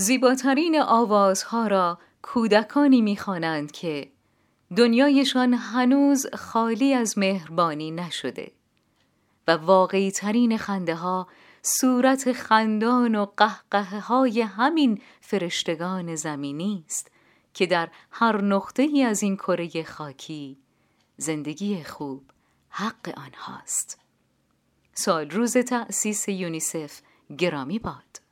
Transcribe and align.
زیباترین 0.00 0.80
آوازها 0.80 1.66
را 1.66 1.98
کودکانی 2.22 3.00
می‌خوانند 3.00 3.72
که 3.72 4.12
دنیایشان 4.76 5.54
هنوز 5.54 6.26
خالی 6.34 6.94
از 6.94 7.18
مهربانی 7.18 7.90
نشده 7.90 8.52
و 9.48 9.50
واقعی 9.50 10.10
ترین 10.10 10.56
خنده 10.56 10.94
ها 10.94 11.28
صورت 11.62 12.32
خندان 12.32 13.14
و 13.14 13.26
قهقه 13.36 14.00
های 14.00 14.40
همین 14.40 15.00
فرشتگان 15.20 16.14
زمینی 16.14 16.84
است 16.86 17.10
که 17.54 17.66
در 17.66 17.88
هر 18.10 18.40
نقطه 18.40 18.82
ای 18.82 19.02
از 19.02 19.22
این 19.22 19.36
کره 19.36 19.82
خاکی 19.82 20.58
زندگی 21.16 21.84
خوب 21.84 22.24
حق 22.68 23.14
آنهاست. 23.16 23.98
سال 24.94 25.30
روز 25.30 25.56
تأسیس 25.56 26.28
یونیسف 26.28 27.00
گرامی 27.38 27.78
باد. 27.78 28.27